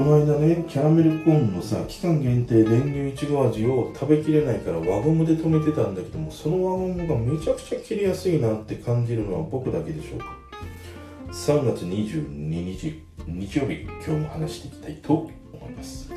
[0.00, 10.24] この間ねキャラメルコーンのさ期間限定練乳いちご味を食べきれないから輪ゴムで止めてたんだけどもその輪ゴムがめちゃくちゃ切れやすいなって感じるのは僕だけでしょうか。
[11.30, 15.12] 3月22日日曜日今日も話していきたいと
[15.52, 16.10] 思います。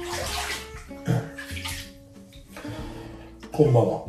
[3.52, 4.05] こんばんは。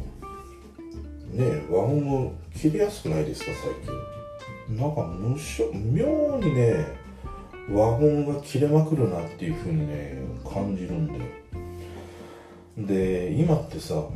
[1.32, 3.50] ねえ輪ゴム切れやすくないですか
[4.68, 4.79] 最近。
[4.80, 7.04] なんか無性妙にね
[7.68, 11.21] 輪ゴムが切れまくるなっていう風にね感じるんだよ。
[12.77, 14.11] で今ってさも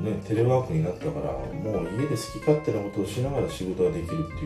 [0.00, 4.38] うねテレワークになったからもう家で好き勝手なことをしながら仕事ができるっ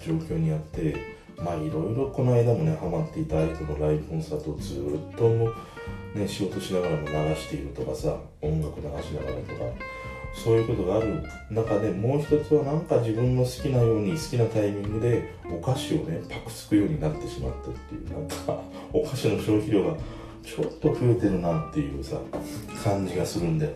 [0.00, 0.96] ていう状況にあって
[1.36, 5.28] まあいろいろこの間もねハマっていた相手のライブコンサートをずっと
[6.18, 9.95] ね仕事しながらも流しているとかさ音楽流しながらとか
[10.44, 18.60] そういうことがある中でもう一つはなんか自分の好きなように好きなタイミングでお菓子をねパクつくようになってしまったっていうなんか
[18.92, 19.96] お菓子の消費量が
[20.44, 22.18] ちょっと増えてるなっていうさ
[22.84, 23.72] 感じがするんだよ。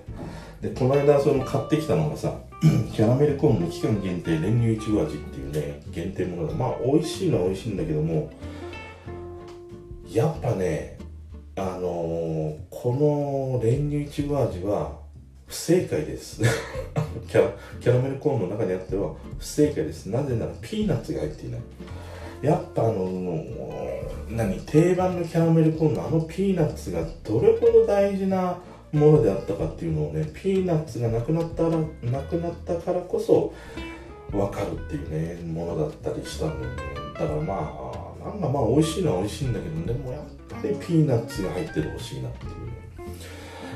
[0.61, 2.35] でこの間その買ってきたのがさ
[2.93, 8.31] キャラメルコーンの期間限定練乳いちご味っていうね限定ものがまあ美味しいのは美味しいんだけども
[10.13, 10.99] やっぱね
[11.57, 15.00] あのー、この練乳いちご味は
[15.51, 16.41] 不正解です。
[17.29, 20.07] キャキャラメルコーンの中にあっては不正解です。
[20.07, 21.61] なぜならピーナッツが入っていない。
[22.41, 23.45] やっぱあの
[24.31, 28.59] 何定番のキャラメルコーンのあのピーナッツがどれほど大事な
[28.93, 33.53] ものであったかっていうのをねピーナッツがなくなったらなくなったからこそ
[34.31, 36.83] 分かるっていうねものだったりしたんだよね。
[37.13, 42.61] だからまあなんかまあ美味しいのは美味しいんだけどでもやっぱりピーナッツが入っててほしいなっていう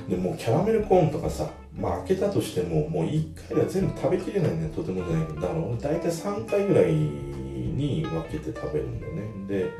[0.08, 9.22] でもキャラメルコーンとかさまあ開けたとしてももう1回では全部食べきれないんだよとてもじゃないけどだから大体3回ぐらいに分けて食べるんだよね。
[9.48, 9.70] で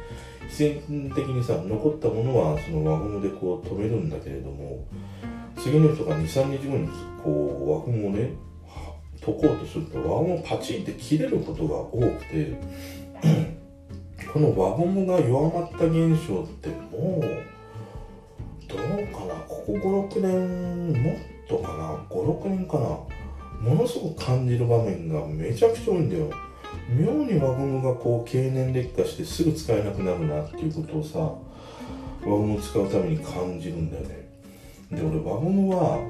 [0.49, 4.87] 必然的にさ残ったものはその輪ゴムでこう止めるんだけれども
[5.57, 6.89] 次の日とか23日後に
[7.23, 8.31] こう輪ゴムをね
[9.25, 12.55] 解こうとすると輪ゴムパチンって切れることが多くて
[14.33, 17.54] この輪ゴムが弱まった現象ってもう
[19.65, 21.17] ここ56年もっ
[21.49, 22.87] とかな？56年かな？
[23.61, 26.31] ものすごく感じる場面がめちゃくちゃ多いんだよ。
[26.91, 31.19] 妙に輪ゴムがこう経年劣化してすぐ使えなくなるなっていうことをさ
[32.29, 34.29] 輪ゴムを使うために感じるんだよね。
[34.93, 36.07] で俺輪ゴムは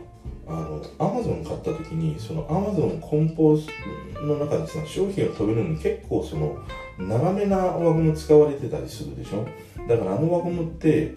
[0.46, 6.58] あのアマゾン買った時にそのアマゾンコンポーの中にさ商品を止めるのに結構その
[6.98, 9.46] 長めな輪ゴム使われてたりするでしょ？
[9.88, 11.14] だからあの輪ゴムって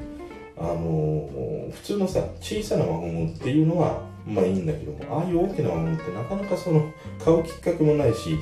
[0.60, 1.30] あの
[1.72, 6.92] 普通のさ小さな輪ゴムっていうのはまあいいんだけどもああいう大きな輪ゴムってなかなかその
[7.24, 8.38] 買うきっかけもないし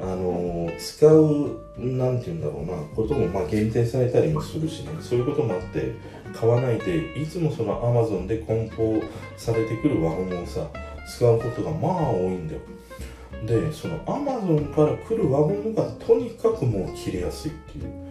[0.00, 4.90] あの使うなんて言うんだろうなこともま限定されたりもするしね。
[5.00, 5.92] そういうこともあって
[6.34, 9.02] 買わないでいつもそのアマゾンで梱包
[9.36, 10.66] されてくる輪ゴムをさ
[11.08, 12.60] 使うことがまあ多いんだよ。
[13.46, 18.01] でそのアマゾンから来る輪ゴムがとにかくもう切れやすいっていう。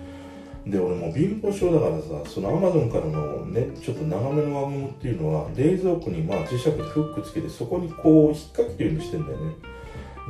[0.66, 9.56] で俺もう貧乏症だからさそのアマゾンからのねちょっと長めの輪ゴムっていうのは冷蔵庫にまあ磁石でフックつけてそこにこう引っ掛けるようにしてんだよね。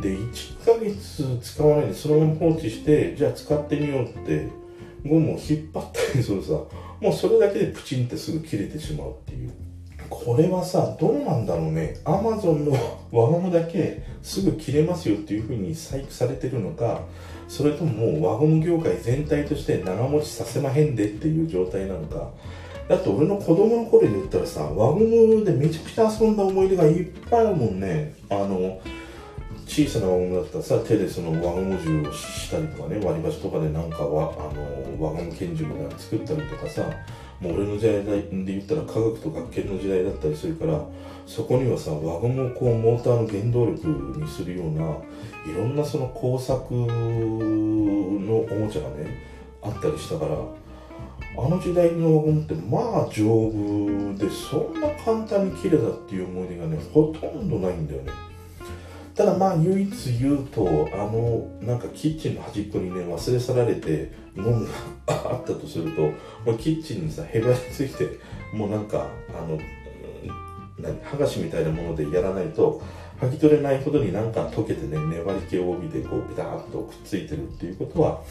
[0.01, 4.47] で1ヶ月使わないでそのまま放置してじゃあ使ってみようって
[5.05, 6.51] ゴムを引っ張ったりするさ
[7.01, 9.70] もうそれだけでプチンってすぐ切れてしまうっていう。
[10.11, 11.95] これはさどうなんだろうね。
[12.03, 12.73] アマゾンの
[13.11, 17.01] 輪ゴムだけすぐ切れますよっていう風に細工されてるのか
[17.47, 22.29] それとも輪ゴム業界全体として長持ちさせまへんでっていう状態なのか。
[22.89, 28.13] だって俺の子供の頃で言ったらさ輪ゴムでめちゃくちゃ遊んだ思い出がいっぱいあるもんね。
[28.29, 28.81] あの
[29.65, 36.83] 小さな輪ゴムだったらさ手でその輪ゴム銃をしたりとかね割り箸とかでなんかはあの輪ゴム拳銃みたいなの作ったりとかさ。
[37.41, 40.79] もう俺の時代で言ったら科学と学研の時代だったりするから
[41.25, 43.87] そこにはさ輪ゴムをこうモーターの原動力
[44.19, 44.83] にするような
[45.51, 46.85] いろんなその工作の
[48.41, 49.17] おもちゃがね
[49.63, 50.37] あったりしたから
[51.43, 58.30] あの時代の輪ゴムってまあ丈夫でそんな簡単に切れたっていう思い出がねほとんどないんだよね。
[59.21, 64.71] ただまあ唯一言うとあのなんかキッチンの端っこにね忘れ去られてゴムが
[65.05, 66.01] あったとすると
[66.43, 68.17] もうキッチンにさへばりついて
[68.51, 69.59] もうなんかあの
[70.79, 72.81] 何剥がしみたいなものでやらないと
[73.19, 78.23] 剥ぎ取れないほどになんか溶けてね粘り気を帯びてこうピターッとくっついてるっていうことは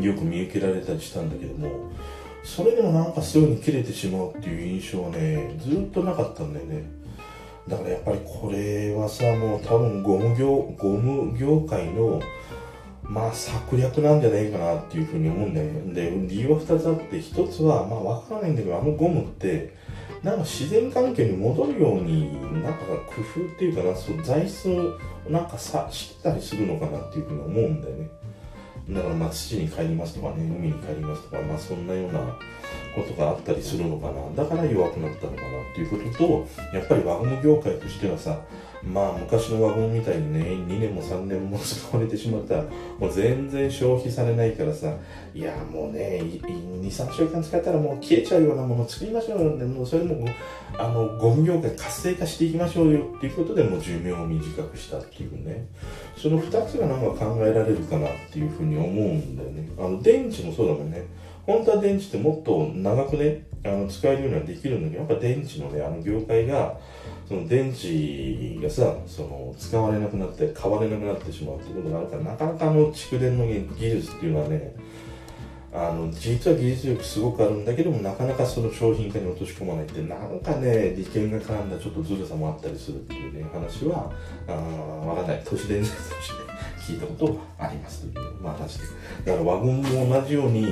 [0.00, 1.90] よく見受けられたりしたんだけども
[2.44, 6.97] それでもなんかすぐに切れてしまうっていう印象はねずっとなかったんだよね。
[7.68, 12.20] だからやっぱりこれはさもう多分ゴム業ゴム業界の
[13.02, 15.94] まあ策略なんじゃないかなっていうふうに思うんだよね。
[15.94, 19.74] で理由は2つあって1つはまあ分からないんだけどあのゴムって
[20.22, 24.98] なんか自然環境に戻るようになんか工夫っていうかなそう材質を
[25.28, 28.08] なんかさしたりするのかなっていうふうに思うんだよね。
[28.90, 32.20] だからまあ土に帰りますとかね海に帰りますとかまあそんなような
[32.94, 34.44] ことがあったりするのかな。
[34.44, 36.46] だから弱くなったのかなっていうことと
[36.76, 38.40] やっぱりワゴン業界としてはさ
[38.82, 42.64] まあ昔の輪ゴムみたいにね2年も3年も使われてしまったら
[42.98, 44.94] もう全然消費されないからさ
[45.34, 50.26] いやもうね23週間使ったらもう消えちゃうようなものを作りましょうよもうそれも
[50.78, 55.66] あのゴム業界活性化していきましょうよっていうことでもう寿命を短くしたっていうね。
[56.16, 59.68] その2つがなんか考えられるかなっていうふうに思うんだよね。
[59.78, 61.04] あの電池もそうだもんね。
[61.46, 66.78] 本当は電池ってもっと長くねあの使えるようにはできるんだけどやっぱ電池のねあの業界が
[67.28, 74.74] その電池がさその使われなくなって買われなくなってしまうってことがあるからなかなかの蓄電の技術っていうのはね
[75.70, 84.10] あの実は技術力すごくあるんだけどもなかなかその商品化に落とし込まないってなんかね利権が絡んだちょっとずるさもあったりするっていうね話は
[84.48, 84.52] あ
[85.06, 85.42] わからない。
[85.44, 88.94] 都市伝説として聞いたことありますという、まあ話です。
[89.26, 90.66] だからワゴンも同じように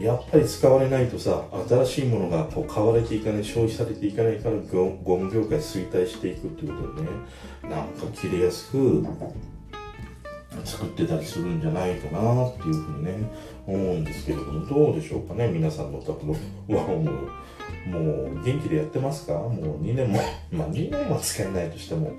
[0.00, 7.08] やっぱり使われないとさ新しいものがこう買われていかない消費されていかないからゴム業界衰退していくってことでね。
[7.62, 9.04] なんか切れやすく
[10.64, 13.12] 作ってたりするんじゃないかなっていうふうにね
[13.66, 16.34] 思うんですけれどもどうでしょうかね皆さんのお宅の
[16.68, 17.10] ワゴム
[17.86, 18.00] も
[18.40, 19.34] う元気でやってますか？
[19.34, 20.20] もう2年も
[20.52, 22.12] まあ2年は使えないとしても。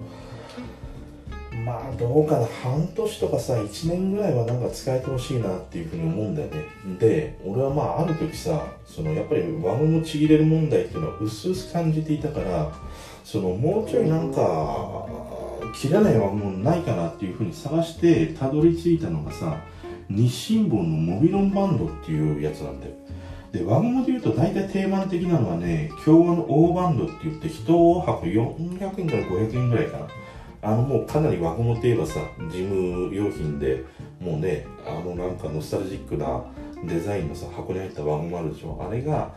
[1.66, 6.64] まあどうかな半年とかさ1年ぐらいはなんか使えてほしいなっていうふうに思うんだよね。
[7.00, 12.72] で俺はまあある時さそのやっぱり輪ゴムちぎれる問題っていうのは薄々感じていたから
[13.24, 15.06] そのもうちょいなんか
[15.76, 19.58] 切らない輪ゴムないかなっていうふうに探してたどり着いたのがさ
[20.10, 22.94] 日清本のモビロンバンドっていうやつなんだよ。
[23.52, 30.08] で輪ゴムでいうと大体定番的なのはね共和の大バンドって言って1箱400円から500円ぐらいかな
[30.62, 32.20] あのもうかなり輪ゴムといえばさ
[32.52, 33.86] 事務用品で
[34.20, 36.44] もうねあのなんかノスタルジックな
[36.84, 38.78] デザインのさ箱に入った輪ゴムあるでしょ。
[38.82, 39.32] あれが、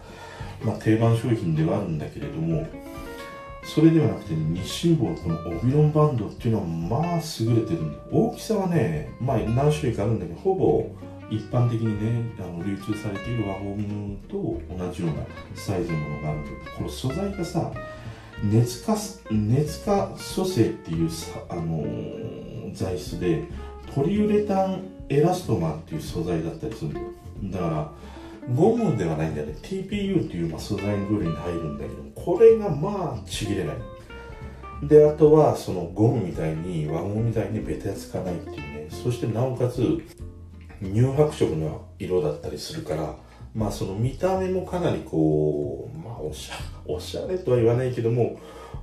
[0.65, 2.67] まあ、定番商品ではあるんだけれども
[3.65, 7.99] それではなくて、日清棒のオビロンバンドっていうのはまあ優れてるんだ。
[8.11, 10.91] 大きさはねまあ何種類かあるんだけどほぼ
[11.31, 17.73] 一般的にねあの流通されている輪ゴムと同じようなサイズのものがあるんだけどこの素材がさ
[18.43, 18.97] 熱化
[19.31, 23.45] 熱化組成っていうさ、あのー、材質で
[23.95, 26.91] ポリウレタンエラストマンっていう素材だったりする。
[26.91, 27.05] んだよ
[27.45, 27.93] だから
[28.55, 29.55] ゴムではないんだよね。
[29.63, 33.77] TPU っていうまあ素材の部類に入るんだけどこれがまあちぎれない。
[34.83, 38.89] であとはそのゴムみたいに輪ゴムみたいにベタつかないっていうね。
[38.91, 40.03] そしてなおかつ
[40.83, 43.15] 乳白色の色だったりするから
[43.55, 46.55] まあその見た目もかなりこうまあおしゃ
[46.87, 48.39] おしゃれとは言わないけども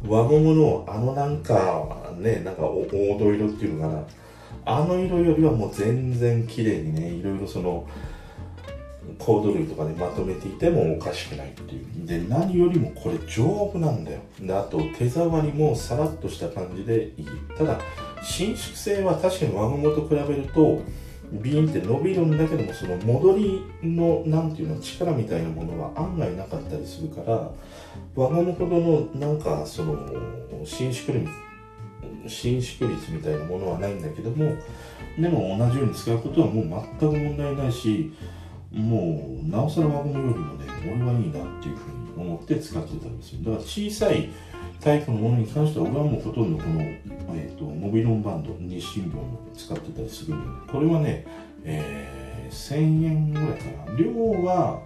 [0.08, 4.04] 輪ゴムのあのなんかねなんか黄土色っていうのかな。
[4.66, 7.88] あの色よりはもう全然綺麗にねいろいろその
[9.18, 12.06] コード類とかでまとめていてもおかしくないっていう。
[12.06, 14.20] で何よりもこれ丈夫なんだよ。
[14.40, 17.28] であと手触りもさらっとした感じでいい。
[17.58, 17.80] ただ
[18.22, 20.82] 伸縮性は確かに輪ゴムと比べると
[21.32, 27.52] ビーンって伸びるんだけどもその戻りのなんていうの力みたいなものは案外なかりするから
[28.16, 29.98] 輪ゴムほどのなんかその
[30.66, 31.30] 伸縮率
[32.28, 34.56] 伸縮率みたいなものはないんだけども
[35.18, 38.12] でも同じように使うことはもう全く問題ないし
[38.72, 43.40] もうなおさら輪ゴムよりもね俺はいいなっていうふうに思って使ってたんですよ。
[43.44, 44.30] だから小さい
[44.82, 51.26] タイプのものに関しては俺はもうほとんどこの、えーと、モビロンバンド日清本を使ってたりするんでこれはね、
[51.64, 53.98] えー、1000円ぐらいかな。
[53.98, 54.12] 量
[54.44, 54.82] は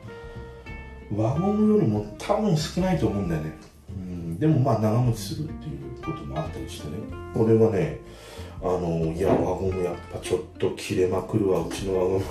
[1.16, 3.54] 輪ゴムよりも多分少ないと思うんだよね、
[3.90, 6.94] うん、でもまあ長持ちするっていうこともあったりしてね。
[7.34, 8.00] これはね
[8.62, 11.66] あのいや輪ゴムやっぱちょっと切れまくるわ。
[11.66, 12.26] うちの輪ゴム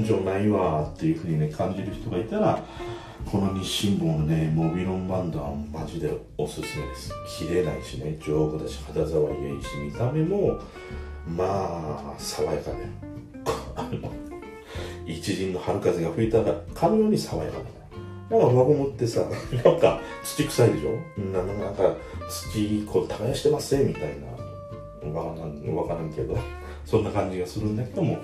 [0.00, 2.62] 根性ないわっていうふうにね感じる人がいたら
[3.30, 7.12] この日清本のねモビロンバンドはマジでおすすめです。
[7.38, 8.16] 切れないしね。
[8.24, 10.58] 丈夫だし肌触りがいいし見た目も
[11.26, 14.06] まあ爽やか で
[15.06, 17.64] 一陣の春風が吹いたかのように爽やかだ
[18.30, 19.20] なんか輪ゴムってさ
[19.64, 21.20] なんか土臭いでしょ？
[21.32, 21.94] なんか
[22.28, 24.26] 土こう耕してますねみたいな。
[25.20, 26.36] わからんわからんけど。
[26.84, 28.16] そんな感じがするんだけども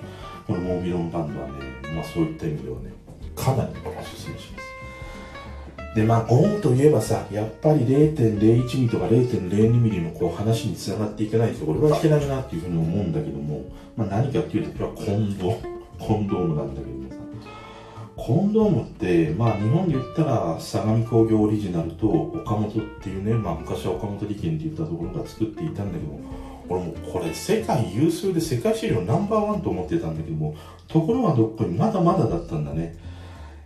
[0.47, 1.53] このモービロンバンドはね
[1.93, 2.93] まあそういった意味ではね
[3.35, 5.95] かなりおすすめします。
[5.95, 8.39] でまあゴムといえばさやっぱり0.01
[8.77, 13.61] ミリとか0.02ミリのこう話につながっていかないと俺はいけないなっていうふうに思うんだけども、
[13.97, 15.51] まあ、何かっていうとこれはコンド
[15.99, 17.02] コンドームなんだけど。
[18.25, 26.19] コンドームってまあ日本で言ったら相模工業オリジナルと岡本っていうね、まあ、昔は岡本利権って言ったところが作っていたんだけど
[26.69, 30.55] 俺もこれ世界有数で世界市場ナンバーワンと思ってたんだけども
[30.87, 32.95] ところがどっかにまだまだだったんだね。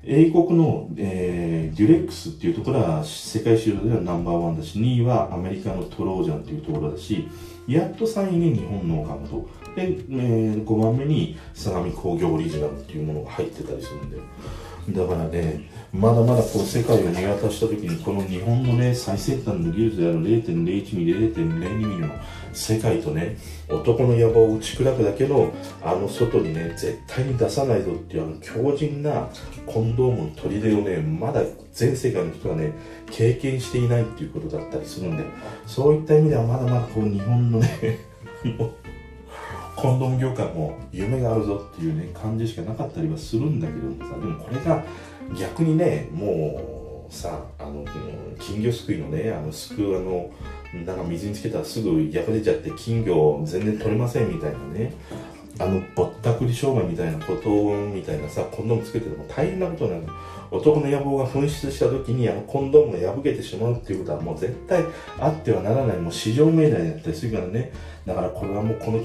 [0.10, 7.28] 英国の、えー、デュレックスっていうところは世界市場ではナンバーワンだし、2位はアメリカのトロージャンっていうところだし、
[7.68, 9.50] やっと3位に日本の岡本。
[9.76, 14.18] で、えー、5番目に相模工業オリジナルっていうものが入ってたりするんで。
[14.90, 22.10] だからね、まだまだこう世界を見渡した時にこの日本のね最先端の技術である0.01ミリ0.02ミリの
[22.54, 25.52] 世界とね男の野望を打ち砕くだけの
[25.84, 29.30] あの外にね絶対に出さないぞっていうあの強靭な
[29.66, 31.42] コンドームの砦をねまだ
[31.74, 32.72] 全世界の人がね
[33.12, 35.26] 経験していないっていうことだったりするんで
[35.66, 38.00] そういった意味ではまだまだこう日本のね
[39.78, 44.84] コンドーム業界も夢があるぞっていうね感じしかなかったりはするんだけどさでもこれが
[45.40, 47.86] 逆にねもうさあの
[48.40, 50.32] 金魚すくいのねあのすくうあの
[50.84, 54.94] なんか水につけたらすぐ破れちゃって金魚全然取れませんみたいなね
[55.60, 60.04] あのぼったくり商売みたいなことみたいなさコンドームつけてても大変なことになる。
[60.50, 64.82] 男の野望が噴出した時にあのコンドームが破けてしまうっていうことはもう絶対
[65.20, 67.74] あってはならないもう市場命題だったりするからね。
[68.06, 69.02] だからこれはもうこの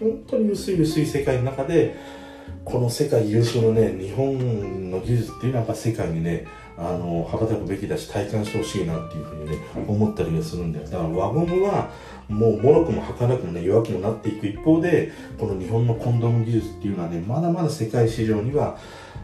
[0.00, 1.96] 本当に薄い薄い世界の中で
[2.64, 6.46] この世界有数のね日本の技術っていうのはやっぱ世界にね
[6.76, 11.90] あの羽ばたくべきだし体感してほしいなっていうふうにね思ったりはするんだよだから輪ゴムは
[12.28, 18.78] もうもろくも儚くもね弱くもなっていく一方でこの日本のコンドーム技術っていうのはねまだまだ世界市場には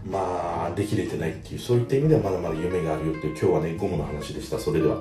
[0.04, 5.00] まあできれてないっていうそういった意味ではまだまだ夢があるよっていう今日はねゴムの話でしたそれでは。